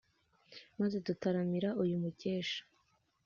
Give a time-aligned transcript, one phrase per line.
[0.79, 2.61] Maze dutaramire uyu mukesha!